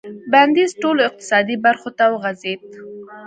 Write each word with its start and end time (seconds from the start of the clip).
بندیز 0.31 0.71
ټولو 0.81 1.01
اقتصادي 1.09 1.55
برخو 1.65 1.89
ته 1.97 2.05
وغځېد. 2.13 2.59